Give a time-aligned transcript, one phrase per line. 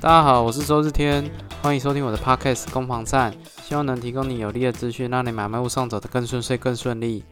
[0.00, 1.28] 大家好，我是周日天，
[1.60, 3.34] 欢迎收听我的 podcast 攻防战，
[3.64, 7.24] 希望能提供你有力的资讯，让你买卖物上走得更顺遂、更顺利。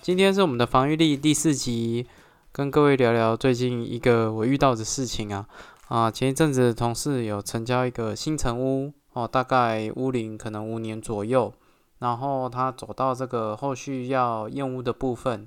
[0.00, 2.06] 今天是我们的防御力第四集，
[2.50, 5.46] 跟各位聊聊最近一个我遇到的事情啊
[5.88, 11.52] 啊，前一阵子同事有成交一个新城屋哦，大概屋龄可能五年左右，
[11.98, 15.46] 然后他走到这个后续要验屋的部分，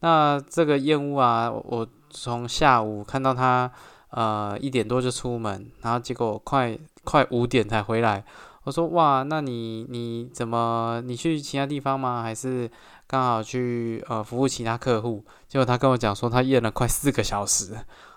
[0.00, 3.72] 那这个验屋啊，我从下午看到他。
[4.10, 8.24] 呃，一点多就出门，然后结果快快五点才回来。
[8.64, 12.22] 我说哇，那你你怎么你去其他地方吗？
[12.22, 12.70] 还是
[13.06, 15.24] 刚好去呃服务其他客户？
[15.46, 17.76] 结果他跟我讲说，他验了快四个小时，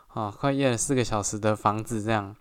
[0.09, 2.35] 啊，快验了四个小时的房子这样，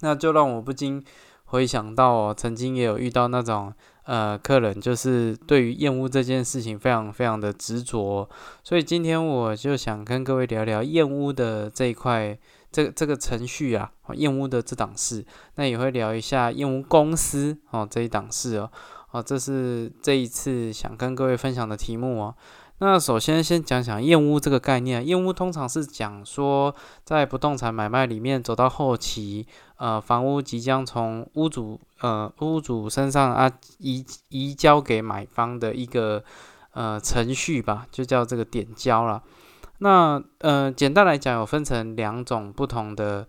[0.00, 1.02] 那就让我不禁
[1.44, 3.72] 回想到，哦，曾经也有遇到那种。
[4.04, 8.28] 呃，客人就是对于厌恶这件事情非常非常的执着，
[8.64, 12.36] 所以今天我就想跟各位聊聊厌恶的这一块，
[12.72, 15.24] 这这个程序啊，燕屋的这档事，
[15.56, 18.70] 那也会聊一下燕屋公司哦这一档事哦，
[19.10, 22.34] 哦，这是这一次想跟各位分享的题目哦。
[22.78, 25.06] 那首先先讲讲燕屋这个概念。
[25.06, 36.24] 燕屋通常是讲说，在不动产买卖里面走到后期，呃，房屋即将从屋主呃屋主身上啊移移交给买方的一个
[36.72, 39.22] 呃程序吧，就叫这个点交了。
[39.82, 43.26] 那呃简单来讲，有分成两种不同的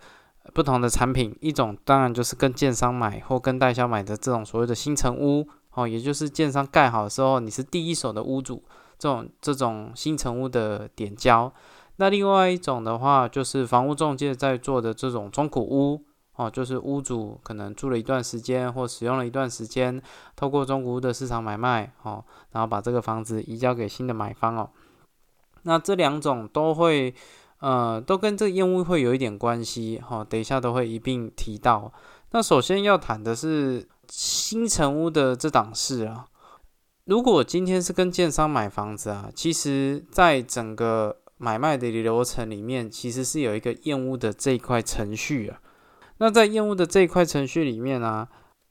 [0.53, 8.63] 不同的产品，一种当然就是跟建商买或跟代销买的这种所谓的新城屋哦，也就是建商盖好的时候，你是第一手的屋主。
[8.99, 11.51] 这种这种新城屋的点交，
[11.97, 20.01] 那另外一种的话，就是房屋中介在做的这种中古屋哦，就是屋主可能住了一段时间或使用了一段时间，
[20.37, 24.69] 透过中古屋的市场买卖哦，然后把这个房子移交给新的买方哦。
[25.63, 27.13] 那这两种都会
[27.59, 31.91] 呃，都跟这个验屋会有一点关系哈，等一下都会一并提到。
[32.31, 36.25] 那首先要谈的是新成屋的这档事啊。
[37.05, 45.59] 如果今天是跟建商买房子啊，其实在整个买卖的流程里面，其实是有一个验屋的这一块程序啊。
[46.17, 48.27] 那在验屋的这一块程序里面呢，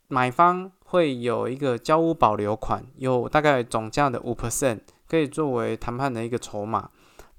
[0.08, 4.81] 买方会有一个交屋保留款，有大概总价的五 percent，
[5.12, 6.89] 可以作为谈判的一个筹码。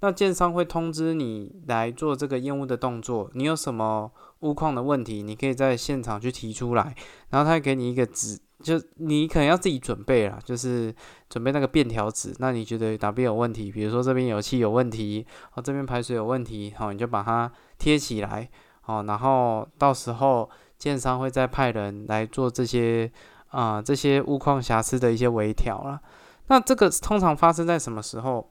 [0.02, 4.12] 那建商会通知你来做这个验屋的动作，你有什么
[4.42, 6.94] 屋况的问题，你可以在现场去提出来，
[7.32, 8.40] 然后他给你一个纸。
[8.62, 10.94] 就你可能要自己准备啦，就是
[11.30, 12.34] 准备那个便条纸。
[12.38, 13.72] 那你觉得哪边有问题？
[13.72, 18.48] 比如说这边油漆有问题，哦这边排水有问题，好你就把它贴起来，
[18.86, 23.12] 哦然后到时候建商会再派人来做这些
[23.48, 26.00] 啊这些物况瑕疵的一些微调了。
[26.48, 28.50] 那这个通常发生在什么时候？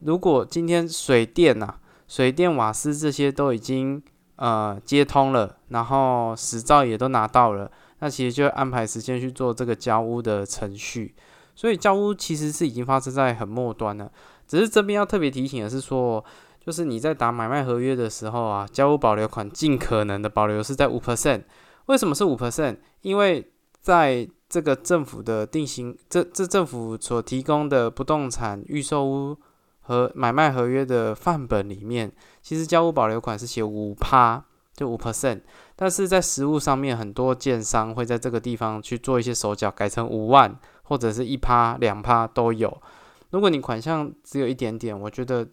[0.00, 1.76] 如果今天水电呐、
[2.08, 4.02] 水电瓦斯这些都已经
[4.36, 7.70] 呃接通了，然后实照也都拿到了。
[8.00, 11.14] 那其实就安排时间去做这个交屋的程序，
[11.54, 14.10] 所以交屋其实是已经发生在很末端了。
[14.46, 16.22] 只是这边要特别提醒的是说，
[16.60, 21.44] 就是你在打买卖合约的时候啊，交屋保留款尽可能的保留是在五 percent。
[21.86, 22.76] 为什么是五 percent？
[23.00, 23.50] 因为
[23.80, 29.36] 在这个政府的定型，这这政府所提供的不动产预售屋
[29.80, 34.44] 和买卖合约的范本里面，其实交屋保留款是写五趴。
[34.76, 35.40] 就五 percent，
[35.76, 42.82] 但是在实物上面，很多建商会在这个地方去做一些手脚，改成五万或者是一趴两趴都有。
[43.30, 45.46] 如果你款项只有一点点，我觉得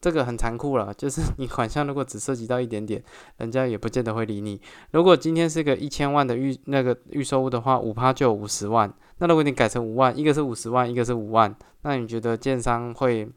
[0.00, 3.02] 这个很残酷了，就是 你款项如果只涉及到一点点，
[3.36, 4.60] 人家也不见得会理你。
[4.92, 8.92] 如果今天是个一千万的预那个预售物的话，五趴就有五十万。
[9.18, 13.28] 那如果你改成五万，一个是五十万，一个是五万，那你觉得建商会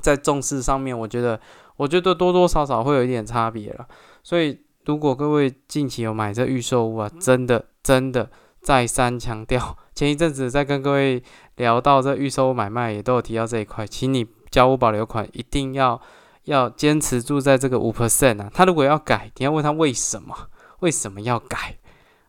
[0.00, 0.98] 在重视上面？
[0.98, 1.38] 我觉得，
[1.76, 3.86] 我觉得多多少少会有一点差别了。
[4.22, 8.30] 所以，如果各位近期有买这预售物啊，真的真的
[8.62, 11.22] 再三强调，前一阵子在跟各位
[11.56, 16.00] 聊到这预售买卖，也都有提到这一块，请你交屋保留款一定要
[16.44, 18.48] 要坚持住在这个五 percent 啊。
[18.54, 20.32] 他如果要改，你要问他为什么，
[20.78, 21.76] 为什么要改？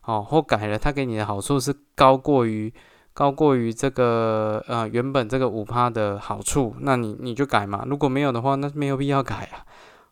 [0.02, 2.72] 哦，或改了，他给你的好处是高过于
[3.12, 7.84] 高过于这个呃原本这个五趴的好处，那你你就改嘛。
[7.86, 9.62] 如果没有的话，那没有必要改啊。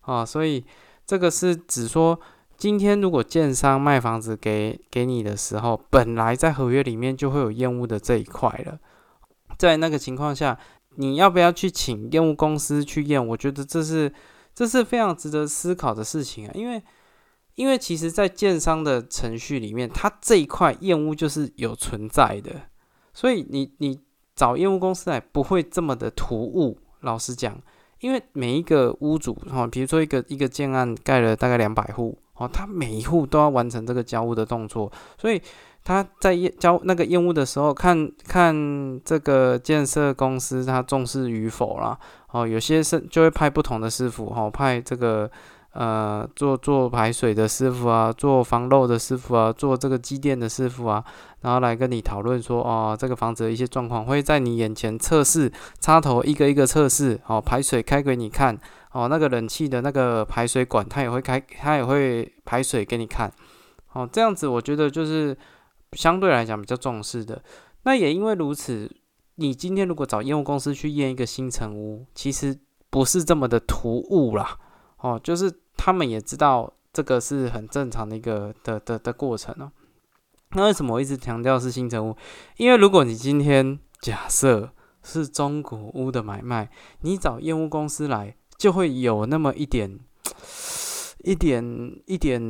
[0.03, 0.65] 啊，所以。
[1.07, 2.19] 这个是指说，
[2.57, 8.79] 今天如果建商卖房子给给你的时候，本来在合约里面就会有厌恶的这一块了。
[9.59, 10.59] 在那个情况下，
[10.97, 13.25] 你要不要去请验屋公司去验？
[13.27, 14.13] 我觉得这是
[14.55, 16.53] 这是非常值得思考的事情啊。
[16.55, 16.83] 因为
[17.55, 22.63] 因为其实，在建商的程序里面，它这一块验屋就是有存在的，
[23.13, 24.01] 所以你你
[24.35, 26.79] 找验屋公司来不会这么的突兀。
[27.01, 27.61] 老实讲。
[28.01, 35.41] 因为每一个屋主哈，比如说一个一个建案盖了大概两百户哦，他每一户都要完成这个交屋的动作，所以
[35.85, 41.97] 他在交那个验屋的时候，看看这个建设公司他重视与否啦。
[42.33, 45.31] 哦，有些是就会派不同的师傅，哈，派这个。
[45.77, 51.05] 呃，做做排水的师傅啊，做防漏的师傅啊，做这个机电的师傅啊，
[51.41, 58.57] 然后来跟你讨论说，哦，这个房子的一些状况，会在你眼前测试插头一个一个测试，哦，排水开给你看，
[58.93, 63.29] 哦，那个冷气的那个排水管，它也会开，它也会排水给你看，
[63.95, 65.37] 哦，这样子我觉得就是
[65.95, 67.43] 相对来讲比较重视的。
[67.85, 68.91] 那也因为如此，
[69.37, 72.59] 你今天如果找业务公司去验一个新城屋，其实
[72.91, 74.59] 不是这么的突兀啦，
[74.99, 75.61] 哦，就是。
[75.77, 79.71] 他们也知道这个是很正常的一个的的的过程哦。
[80.53, 82.17] 那为什么我一直强调是新城屋？
[82.57, 84.71] 因为如果你今天假设
[85.03, 86.71] 是中古屋的买卖，
[87.01, 89.99] 你找业务公司来，就会有那么一点、
[91.25, 92.41] 一点、一点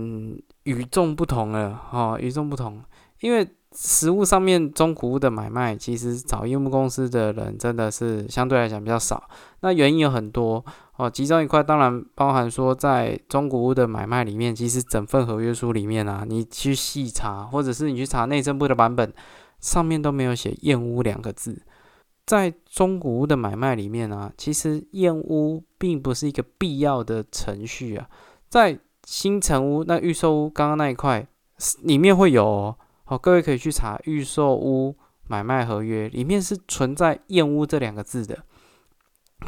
[0.64, 2.84] 与众不同了哦，与众不同。
[3.24, 9.26] 因为实物上面中古屋的买卖，其实找验屋公司的人真的是相对来讲比较少。
[9.60, 10.62] 那原因有很多。
[10.96, 19.10] 哦，其中一块当然包含说，在中古屋的买卖里面，其实整份合约书里面啊，你去细查，或者是你去查内政部的版本，
[19.58, 21.62] 上面都没有写验屋两个字。
[22.26, 28.06] 在中古屋的买卖里面啊，其实验屋并不是一个必要的程序啊。
[28.48, 31.26] 在新城屋那预售屋刚刚那一块
[31.82, 34.96] 里面会有哦，好，各位可以去查预售屋
[35.26, 38.44] 买卖合约里面是存在验屋这两个字的。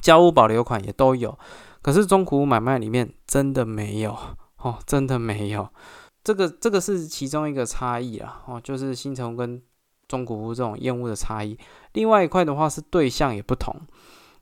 [0.02, 1.38] 交屋保留款也都有，
[1.80, 4.16] 可是中古屋买卖里面真的没有
[4.58, 5.68] 哦，真的没有。
[6.22, 9.62] 这个这个是其中一个差异啊，哦，就是新城跟
[10.06, 11.56] 中古屋这种验屋的差异。
[11.94, 13.74] 另外一块的话是对象也不同。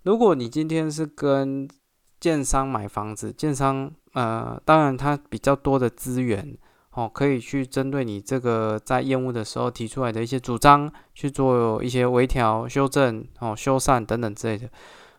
[0.02, 1.68] 如果你今天是跟
[2.18, 6.56] 建商买房子，建商呃，当然他比较多的资源
[6.94, 14.68] 哦，可以去针对你这个在验屋的时候提出来的一些主张去做一些微调、修正哦、修缮等等之类的。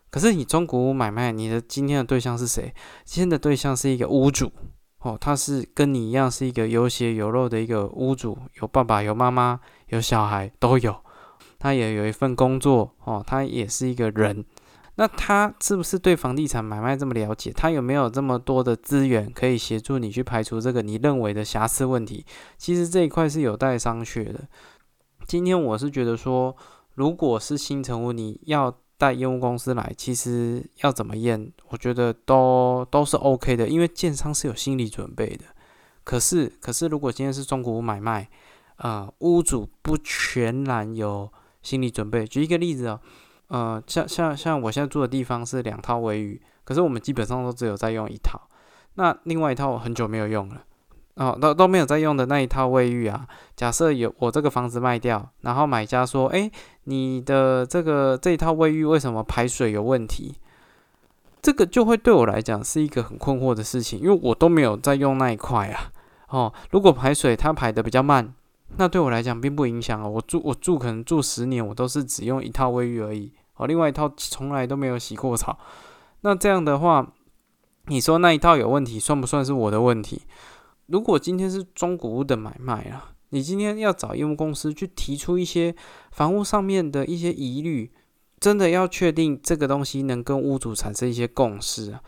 [0.10, 2.74] 可是你中古屋买卖，你的今天的对象是谁？
[3.04, 4.50] 今天的对象是一个屋主
[5.00, 10.96] 哦，他是跟你一样是一个有血有肉的一个屋主，有爸爸有妈妈有小孩都有，
[11.60, 14.46] 他也有一份工作哦，他也是一个人。
[14.96, 17.52] 那他是不是对房地产买卖这么了解？
[17.52, 22.26] 他有没有这么多的资源可以协助你去排除这个你认为的瑕疵问题？
[22.58, 24.48] 其实这一块是有待商榷的。
[25.28, 26.56] 今天我是觉得说，
[26.94, 28.78] 如果是新成屋，你要。
[28.98, 35.44] 带业务公司来，其实要怎么验，我觉得都都是 OK 的，因为建商是有心理准备的。
[36.06, 38.30] 可是，可是如果今天是中古屋买卖，
[38.78, 41.30] 啊，屋主不全然有
[41.62, 42.26] 心理准备。
[42.26, 43.02] 举一个例子哦，
[43.48, 48.42] 呃，像像像我现在住的地方是两套卫浴，可是我们基本上都只有在用一套，
[48.96, 50.64] 那另外一套我很久没有用了。
[51.16, 53.26] 哦，都都没有在用的那一套卫浴啊。
[53.56, 56.52] 假设有我这个房子卖掉，然后买家说：“哎，
[56.84, 60.36] 你的这个这一套卫浴为什么排水有问题？”
[61.42, 65.92] 这个就会对我来讲是一个很困惑的事情，因为我都没有在用那一块啊。
[66.28, 68.34] 哦，如果排水它排的比较慢，
[68.78, 70.08] 那对我来讲并不影响啊。
[70.08, 73.32] 我住我住可能住十年，我都是只用一套卫浴而已。
[73.56, 75.58] 哦，另外一套从来都没有洗过澡。
[76.22, 77.14] 那这样的话，
[77.88, 80.24] 你说那一套有问题，算不算是我的问题？
[80.88, 85.76] 如果今天是中古屋的买卖啊，你今天要找业务公司去提出一些
[86.12, 87.92] 房屋上面的一些疑虑，
[88.40, 92.02] 真的要确定这个东西能跟屋主产生一些共识啊。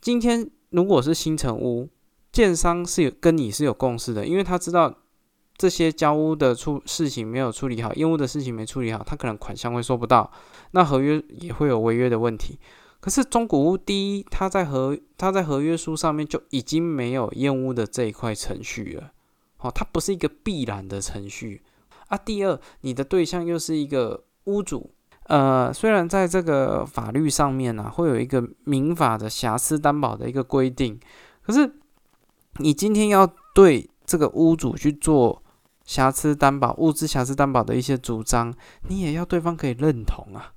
[0.00, 1.88] 今天如果是新城屋，
[2.30, 4.94] 建商是有跟你是有共识的，因为他知道
[5.58, 10.30] 这些交屋的处事情没有处理好，业务的事情没处理好，他可能款项会收不到，
[10.70, 12.60] 那合约也会有违约的问题。
[13.00, 19.12] 可是中古屋第一，它在合它在合约书上面就已经没有验屋的这一块程序了，
[19.58, 21.62] 哦，它不是一个必然的程序
[22.08, 22.16] 啊。
[22.16, 24.90] 第二，你的对象又是一个屋主，
[25.24, 30.98] 呃，虽然在这个法律上面呢，会有一个民法的瑕疵担保的一个规定，
[31.42, 31.72] 可是
[32.58, 35.40] 你今天要对这个屋主去做
[35.88, 38.52] 瑕疵担保、物质瑕疵担保的一些主张，
[38.88, 40.52] 你也要对方可以认同啊。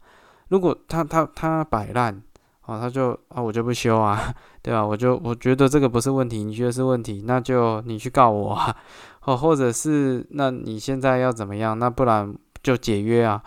[0.49, 2.21] 如果他他他摆烂。
[2.67, 4.85] 哦，他就啊，我就不修啊， 对吧？
[4.85, 8.77] 我就我觉得这个不是问题，你觉得是问题，那就你去告我啊，
[9.25, 11.77] 哦，或者是那你现在要怎么样？
[11.79, 13.41] 那不然就解约啊。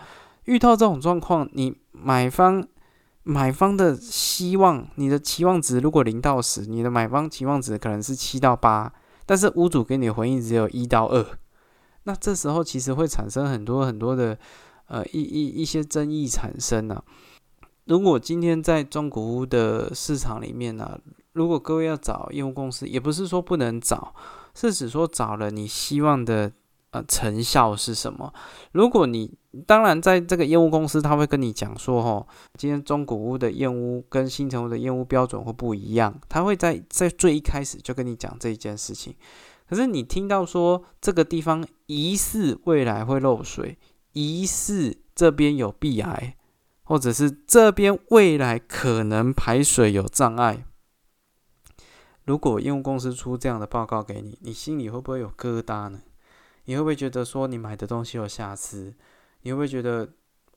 [0.46, 2.62] 遇到这种状况，你买方
[3.22, 8.92] 买方的希望，你的期望值如果零到十，你的买方期望值可能是七到八，
[9.24, 11.24] 但是屋主给你的回应只有一到二，
[12.04, 14.38] 那这时候其实会产生很多很多的
[14.86, 17.02] 呃一一一些争议产生呢。
[17.86, 20.98] 如果今天在中古屋的市场里面呢，
[21.32, 24.14] 如果各位要找业务公司，也不是说不能找，
[24.54, 26.50] 是指说找了你希望的
[26.92, 28.32] 呃成效是什么？
[28.72, 29.30] 如果你
[29.66, 32.26] 当然在这个业务公司，他会跟你讲说，哦，
[32.58, 39.14] 今天中古屋的验屋跟新城屋的验屋标准会不一样，他会在在最一开始就跟你讲这一件事情。
[39.68, 43.78] 可是你听到说这个地方疑似未来会漏水，
[44.12, 46.36] 疑似这边有壁癌，
[46.82, 50.66] 或者是这边未来可能排水有障碍。
[52.24, 56.00] 如果业务公司出这样的报告给你，你心里会不会有疙瘩呢？
[56.64, 58.94] 你会不会觉得说你买的东西有瑕疵？
[59.42, 60.08] 你会不会觉得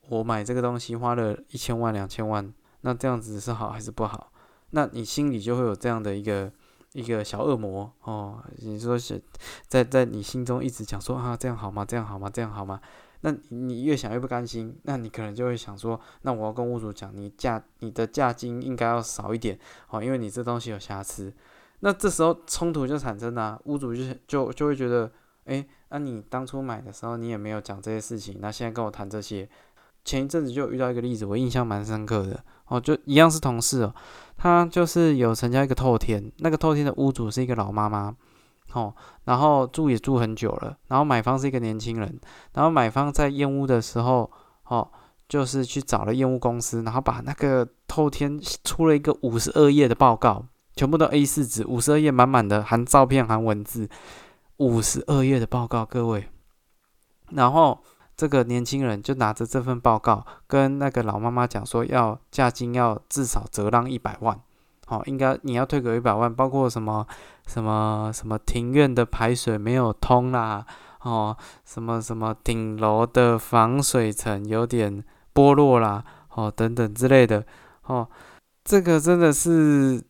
[0.08, 4.32] 我买这个东西花了一千万、两千万，那这样子是好还是不好？
[4.70, 6.52] 那你心里就会有这样的一个
[6.98, 8.44] 一个小恶魔哦。
[8.58, 9.22] 你说是
[9.68, 11.86] 在在你心中一直讲说啊，这样好吗？
[11.86, 12.30] 这样好吗？
[12.30, 12.82] 这样好吗？
[13.22, 19.58] 那你越想越不甘心，那你可能就会想说，那我要跟屋主讲，你价你的价金应该要少一点
[19.90, 21.32] 哦，因为你这东西有瑕疵。
[21.80, 25.12] 那这时候冲突就产生了，屋主就就就会觉得，
[25.46, 29.48] 哎，那你当初买的时候你也没有讲这些事情，那现在跟我谈这些。
[30.06, 33.94] 前一阵子就遇到一个例子，我印象蛮深刻的哦，就一样是同事哦，
[34.38, 38.16] 他就是有成交一个透天，那个透天的屋主是一个老妈妈，
[38.74, 38.94] 哦，
[39.26, 42.20] 然后住也住很久了，然后买方是一个年轻人，
[42.54, 44.32] 然后买方在验屋的时候，
[44.68, 44.88] 哦，
[45.28, 50.46] 就是去找了验屋公司，然后把那个透天出了一个五十二页的报告。
[50.76, 53.90] 全部都 A 四纸，五十二页满满的，含照片含文字，
[54.58, 56.30] 五十二页的报告，各位。
[57.32, 57.82] 然后
[58.18, 64.38] 这个年轻人就拿着这份报告，跟那个老妈妈讲说，要价金要至少折让一百万，
[64.88, 67.06] 好，应该你要退给一百万，包括什么
[67.46, 70.66] 什么什么庭院的排水没有通啦，
[71.04, 77.46] 哦，什么什么顶楼的防水层有点剥落啦，哦，等等之类的，
[77.84, 78.10] 哦，
[78.66, 80.04] 这个真的是。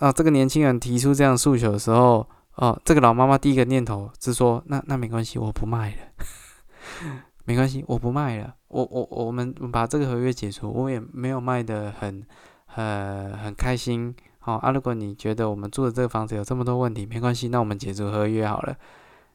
[0.00, 2.24] 啊，这个年轻人提出这样诉求的时候，
[2.54, 5.96] 哦，这个老妈妈第一个念头是说，那那没关系，我不卖了，
[7.48, 12.22] 没关系，我不卖了，我我我们把这个合约解除，我也没有卖的很
[12.66, 18.76] 很很开心，好啊，如果你觉得我们住的这个房子有这么多问题，没关系，那我们解除合约好了。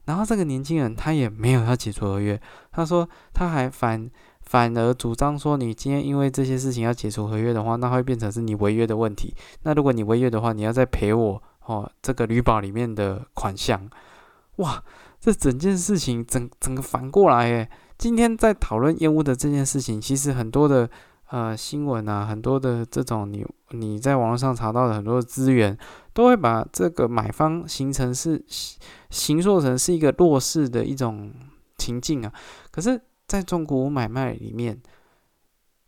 [0.06, 2.40] 然后这个年轻人他也没有要解除合约，
[2.72, 4.08] 他说他还反。
[4.46, 9.34] 反而主张说，你今天因为这些事情要解除合约的话，那会变成是你违约的问题。
[9.62, 13.90] 那如果你违约的话，你要再赔我哦，这个旅保里面的款项。
[14.58, 14.84] 哇，
[15.18, 17.70] 这整件事情整整个反过来诶，
[18.04, 20.90] 今天在讨论业务的这件事情，其实很多的
[21.30, 25.78] 呃新闻啊，很多的这种你你在网络上查到的很多资源，
[26.12, 28.44] 都会把这个买方形成是
[29.10, 31.32] 形塑成是一个弱势的一种
[31.78, 32.34] 情境啊。
[32.72, 33.00] 可是。
[33.26, 34.80] 在中国买卖里面，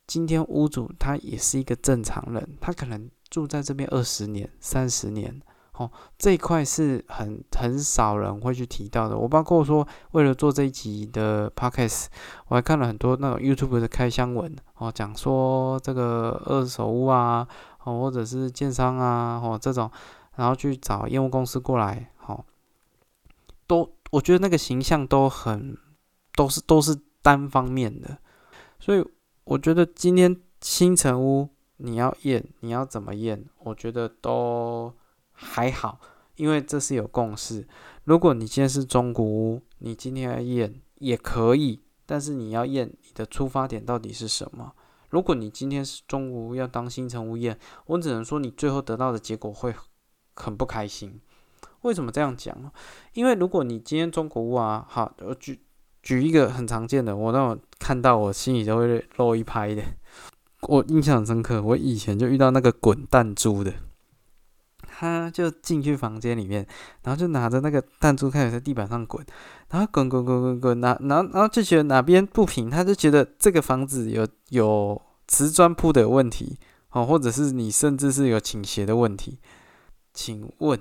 [0.07, 5.41] 今天屋主他也是一个正常人，他可能住在这边二十年、三十年，
[5.77, 9.17] 哦，这一块是很很少人会去提到的。
[9.17, 12.05] 我包括说，为了做这一集的 podcast，
[12.47, 17.47] 我还看了很多那种 YouTube 的开箱文，哦，讲说这个二手屋啊，
[17.83, 19.91] 哦，或者是建商啊，哦，这种，
[20.35, 22.43] 然后去找业务公司过来，哦，
[23.67, 25.77] 都我觉得那个形象都很，
[26.35, 26.97] 都是都是。
[27.25, 28.19] 单方面的，
[28.77, 29.03] 所以
[29.45, 34.93] 我觉得今天新城屋你要验，你要怎么验，我觉得都
[35.35, 35.99] 还好，
[36.35, 37.67] 因为这是有共识。
[38.05, 44.73] 如果你今天是中古屋，你今天要验也可以，但是你要验你的出发点到底是什么？
[45.09, 49.73] 如果你今天是中古屋要当新城屋验，我只能说你最后得到的结果会
[50.33, 51.21] 很不开心。
[51.81, 52.57] 为什么这样讲？
[53.13, 55.61] 因为如果你今天中古屋啊，好，我举。
[56.05, 59.81] 举一个很常见的，我那种看到我心里都会漏一拍的，
[60.61, 61.59] 我印象很深刻。
[61.59, 63.73] 我以前就遇到那个滚弹珠的，
[64.97, 66.65] 他就进去房间里面，
[67.03, 69.25] 然后就拿着那个弹珠开始在地板上滚，
[69.69, 76.57] 然后滚滚滚滚滚，然然后然后就觉得哪边不平，他就觉得这个房子有有瓷砖铺的问题
[76.91, 79.39] 哦，或者是你甚至是有倾斜的问题。
[80.13, 80.79] 请问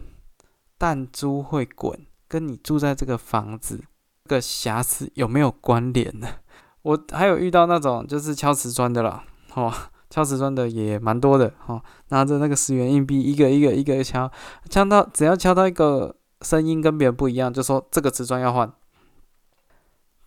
[0.79, 3.83] 弹珠会滚，跟你住在这个房子？
[4.27, 6.29] 个瑕疵有没有关联呢？
[6.81, 9.71] 我还有遇到那种就是敲瓷砖的啦，哦，
[10.15, 14.31] 敲瓷砖的也蛮多的，哦，拿着那个十元硬币一个一个一个敲，
[14.71, 18.73] 敲到只要敲到一个声音跟别人不一样，就说这个瓷砖要换。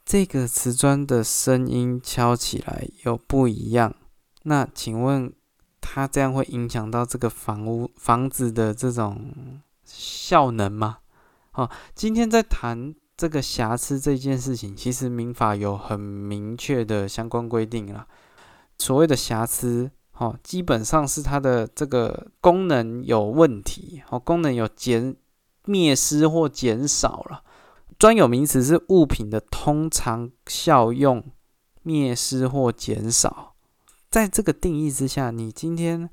[0.04, 3.96] 这个瓷砖的声音敲起来有不一样，
[4.44, 5.32] 那请问
[5.80, 9.32] 它这样会影响到这个房屋房子的这种
[9.86, 10.98] 效能吗？
[11.52, 12.94] 好，今天在谈。
[13.18, 18.06] 这个瑕疵这件事情，其实民法有很明确的相关规定啦。
[18.78, 25.16] 所谓的瑕疵，哦，基本上是它的这个功能有问题，哦，功能有减
[25.66, 27.44] 灭失或减少了。
[28.00, 31.24] 专有名词是物品的通常效用
[31.82, 33.56] 灭失或减少。
[34.10, 36.10] 在这个定义之下，你今天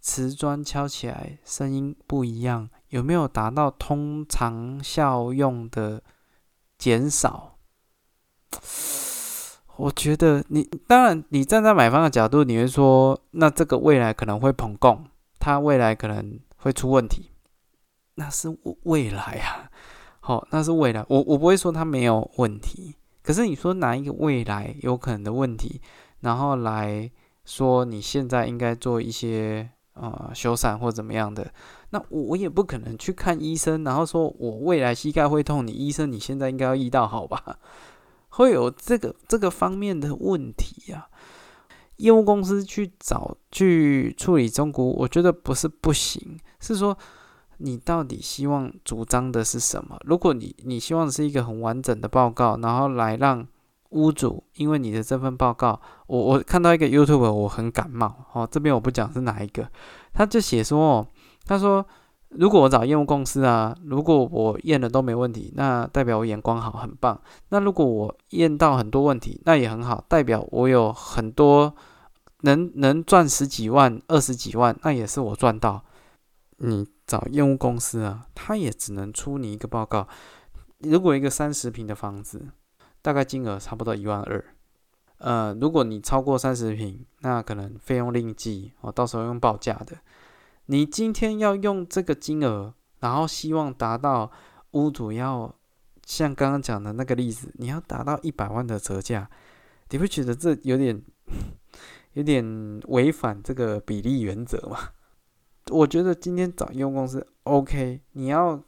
[0.00, 6.02] 瓷砖敲起来声音不一样，有没有达到通常效用的
[6.78, 7.58] 减少？
[9.76, 15.04] 我觉得你当然，你站在买方的角度，你会说，那这个未来可能会捧供，
[15.40, 17.30] 它未来可能会出问题，
[18.14, 19.68] 那是未来啊，
[20.20, 21.04] 好，那是未来。
[21.08, 25.80] 我我不会说它没有问题，可是你说哪一个未来有可能的问题，
[26.20, 27.10] 然后来
[27.44, 31.52] 说你现在应该做一些呃修缮或怎么样的，
[31.90, 37.58] 那我也不可能去看医生，然后说我未来膝盖会痛，你医生你现在应该要医到好吧？
[38.34, 41.06] 会有这个这个方面的问题呀？
[41.96, 46.96] 业务公司去找去处理中古，我觉得不是不行，是说
[47.58, 49.96] 你到底希望主张的是什么？
[50.04, 53.46] 如果你你希望是一个很完整的报告，然后来让
[53.90, 59.70] 屋主因为你的这份报告，我我看到一个 YouTube，我很感冒哦，这边我不讲是哪一个，
[60.12, 61.06] 他就写说，
[61.46, 61.86] 他说。
[62.36, 67.20] 如果我找业务公司啊，如果我验了都没问题，那代表我眼光好，很棒。
[67.50, 71.74] 那如果我验到很多问题，那也很好，代表我有很多
[72.40, 75.84] 能能赚十几万、二十几万，那也是我赚到。
[76.58, 80.06] 你找业务公司啊，他也只能出你一个报告。
[80.78, 82.48] 如果一个三十平的房子，
[83.00, 84.44] 大概金额差不多一万二。
[85.18, 89.96] 呃，如果你超过三十平，那可能费用另计，我到时候用报价的。
[90.66, 94.30] 你今天要用这个金额，然后希望达到
[94.72, 95.54] 屋主要
[96.06, 99.28] 像刚刚讲的那个例子，你要达到一百万的折价，
[99.90, 101.02] 你会觉得这有点
[102.14, 104.78] 有点违反这个比例原则吗？
[105.70, 108.62] 我觉得今天找用公司 OK，你要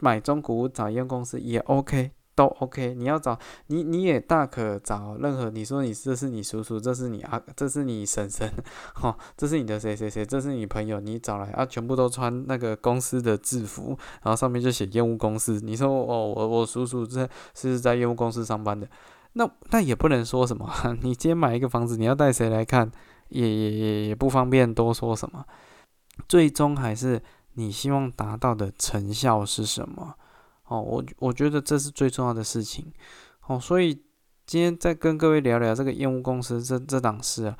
[0.00, 2.12] 买中古屋找用公司也 OK。
[2.36, 3.36] 都 OK，你要找
[3.68, 5.48] 你，你也大可找任何。
[5.50, 8.52] 你说你这是你叔叔，这是你阿，这是你婶婶，
[8.94, 15.58] 哈，这是你的谁谁谁，这是你朋友，你找来啊，全部都穿那个公司的制服，然后上面就写业务公司。
[15.62, 18.86] 你说哦，我我叔叔这是在业务公司上班的，
[19.32, 20.70] 那那也不能说什么。
[21.02, 22.92] 你今天买一个房子，你要带谁来看，
[23.30, 25.42] 也也也也不方便多说什么。
[26.28, 27.22] 最终还是
[27.54, 30.14] 你希望达到的成效是什么？
[30.68, 32.92] 哦，我我觉得这是最重要的事情，
[33.46, 33.94] 哦，所以
[34.44, 37.56] 今天再跟各位聊聊这个业务公司这这档事啊，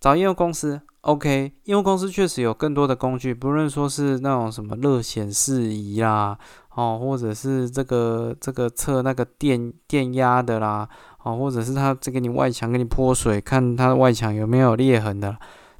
[0.00, 6.38] 找业务公司，OK，业务公司确实有更多的工具，不论说是那种什么热显示仪啦，
[6.74, 10.88] 哦，或者是这个这个测那个电电压的啦，
[11.22, 15.36] 哦，或者是他这给你外墙给你泼水，看它外墙有没有裂痕的。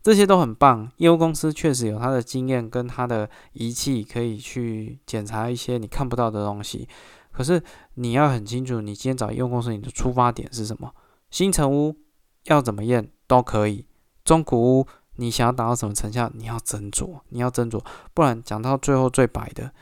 [0.07, 6.88] 这些都很棒，业务公司确实有他的经验跟他的仪器，可以去检查一些你看不到的东西。
[7.33, 7.61] 可是
[7.95, 10.92] 你要很清楚，你今天找业务公司，你的出发点是什么？
[11.29, 11.97] 新城屋
[12.45, 13.85] 要怎么验都可以，
[14.25, 19.73] 中古屋你想要达到什么成效，你要斟酌，你要斟酌，不然讲到最后最白的，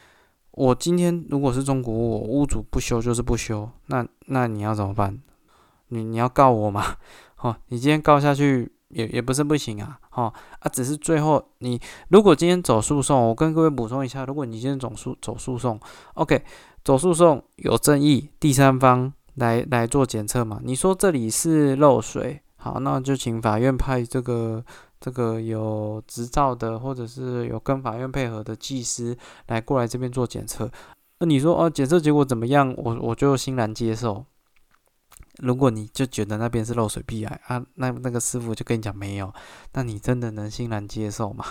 [0.53, 5.21] 我今天如果是中古屋，我屋主不修就是不修，那那你要怎么办？
[5.89, 6.97] 你你要告我吗？
[7.41, 8.73] 哦，你今天告下去。
[8.95, 15.79] 也也不是不行啊，哈啊，只是最后你如果今天走诉讼，我跟各位补充一下，如果你今天走诉走诉讼
[16.15, 16.43] ，OK，
[16.85, 20.61] 走诉讼有争议，第三方来来做检测嘛？
[20.63, 24.65] 你说这里是漏水，好，那就请法院派这个
[25.01, 29.17] 这个有执照的，或者是有跟法院配合的技师
[29.49, 30.71] 来过来这边做检测。
[31.19, 32.75] 那你说哦，检测结果怎么样？
[32.77, 34.25] 我我就欣然接受。
[35.43, 39.33] 如果你就觉得那边是漏水壁癌啊，那那个师傅就跟你讲没有，
[39.73, 41.45] 那你真的能欣然接受吗？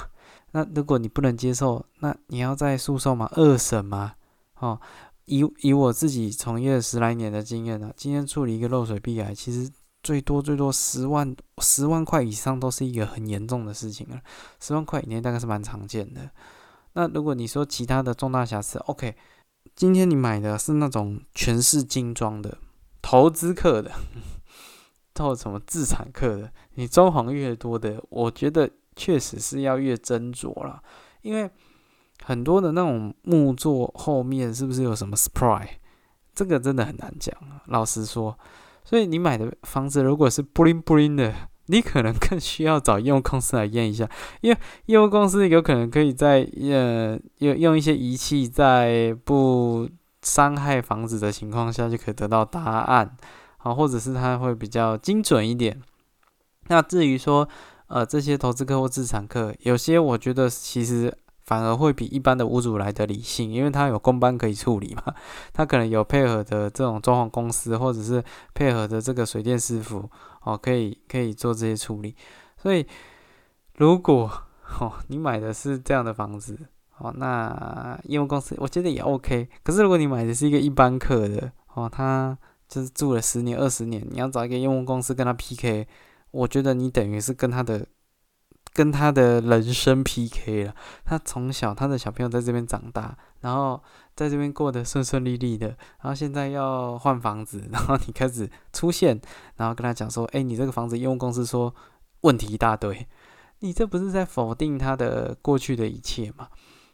[0.51, 3.29] 那如果你不能接受，那你要再诉讼吗？
[3.33, 4.13] 二审吗？
[4.59, 4.79] 哦，
[5.25, 9.69] 以以我自己从业十来年的经验呢，今天处理一个漏水壁癌，其实
[10.01, 14.21] 最多最多十万十万块以上都是一个很严重的事情了，
[14.61, 16.29] 十万块以内大概是蛮常见的。
[16.93, 19.15] 那如果你说其他的重大瑕疵，OK，
[19.75, 22.57] 今天你买的是那种全是精装的。
[23.03, 23.91] 投资客的，
[25.13, 30.81] 到什么自产客的，你装潢越多的，我觉得确实是要越斟酌了，
[31.21, 31.47] 因为
[32.23, 35.67] 很多的那种木作后面是不是有什么 spray，
[36.33, 37.35] 这个真的很难讲。
[37.67, 38.35] 老实说，
[38.85, 41.33] 所以你买的房子如果是 bling bling 的，
[41.65, 44.09] 你可能更需要找业务公司来验一下，
[44.41, 49.89] 因为业务公司有可能可以在呃用用一些仪器在不。
[50.23, 53.15] 伤害房子的情况下就可以得到答案，
[53.57, 55.79] 好，或者是它会比较精准一点。
[56.67, 57.47] 那至于说，
[57.87, 65.13] 呃这些投资客或资产客，有些我觉得其实反而会比一般的屋主来的理性，因为他有公班可以处理嘛，
[65.51, 70.09] 他可能有配合的这种装潢公司，或者是配合的这个水电师傅
[70.43, 72.15] 哦，可以可以做这些处理。
[72.55, 72.87] 所以
[73.75, 74.31] 如果
[74.79, 76.57] 哦你买的是这样的房子
[76.97, 79.49] 哦，那业务公司我觉得也 OK。
[79.63, 82.37] 可是如果你买的是一个一般客的哦，他
[82.69, 85.87] 就是住了十年二十年，你要找一个业务公司跟他 PK。
[86.31, 87.85] 我觉得你等于是跟他的
[88.73, 90.75] 跟他的人生 PK 了。
[91.05, 93.79] 他从小他的小朋友在这边长大，然后
[94.15, 99.19] 在这边过得顺顺利利的，然后现在要换房子， 然后你开始出现，
[99.57, 101.73] 然后跟他讲说：“哎，你这个房子，业务公司说
[102.21, 103.07] 问题一大堆，
[103.59, 106.47] 你这不是在否定他的过去的一切吗？”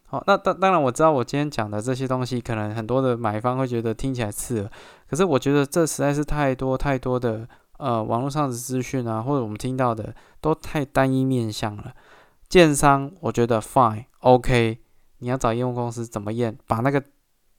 [0.10, 4.72] 好，那当当然我知道我今天讲的这些东西，可能很多的买方会觉得听起来刺耳，
[5.10, 7.48] 可是我觉得这实在是太多太多的。
[7.78, 11.93] 呃，网络上的资讯啊，或者我们听到的都太单一面向了。
[12.50, 14.80] 建商我觉得 fine，OK，
[15.19, 17.02] 你要找业务公司怎么验，把那个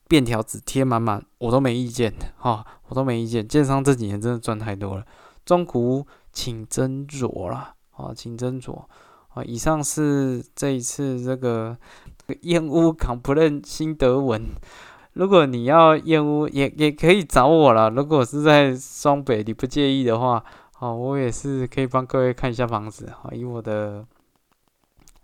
[0.08, 3.48] 便条纸贴满满，我都没意见哈，我都没意见。
[3.48, 5.06] 建商这几年真的赚太多了，
[5.46, 8.84] 中古请斟酌了，啊，请斟酌。
[9.28, 11.74] 啊，以上是这一次这个
[12.42, 14.46] 燕屋 complain 心得文。
[15.14, 17.90] 如果你要燕屋，也也可以找我了。
[17.90, 23.12] 如果是在双北，你不介意的话，好，我也是可以帮各位看一下房子。
[23.20, 24.06] 好，以我的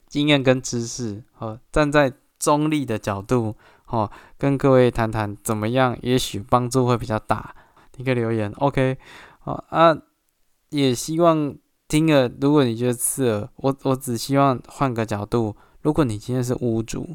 [0.08, 7.54] 经验跟知识，好，站在中立的角度，好，跟各位谈谈怎么样，也许帮助会比较大。
[7.96, 8.98] 你可以留言，OK，
[9.38, 9.96] 好啊，
[10.70, 11.54] 也希望
[11.88, 15.56] 听了，如果你觉得刺耳，我我只希望换个角度，
[15.86, 17.14] 如果你今天是屋主，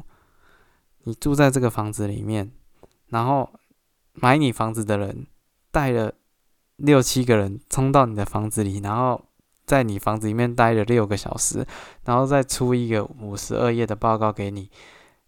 [1.02, 2.50] 你住在这个房子里面。
[3.08, 3.50] 然后
[4.14, 5.26] 买你房子的人
[5.70, 6.14] 带了
[6.76, 9.22] 六七个人冲到你的房子里，然后
[9.66, 11.66] 在你房子里面待了六个小时，
[12.06, 14.70] 然后再出一个五十二页的报告给你，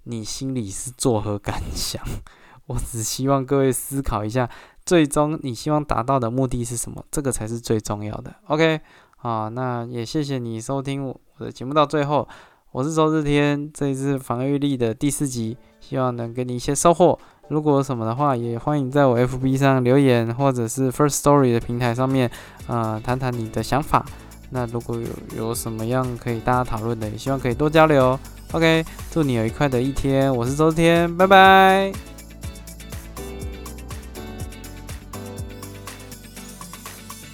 [0.05, 2.03] 你心里是作何感想？
[2.65, 4.49] 我只希望各位思考一下，
[4.87, 7.05] 最终你希望达到的目的是什么？
[7.11, 8.35] 这个才是最重要的。
[8.47, 8.81] OK，
[9.19, 12.27] 啊，那也谢谢你收听我的节目到最后，
[12.75, 17.17] 我是周日天，这一次防御力的第四集，希望能给你一些收获。
[17.47, 22.29] 如果有什么的话，也欢迎在我 FB 上留言，或者是 First Story 的平台上面，
[22.67, 24.05] 呃，谈谈你的想法。
[24.51, 25.07] 那如果有
[25.37, 28.19] 有什么样可以大家讨论的，也希望可以多交流。
[28.51, 32.14] OK，祝你有愉快的一天，我是周天，拜拜。